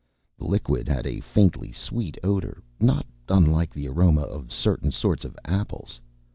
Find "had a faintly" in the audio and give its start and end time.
0.87-1.71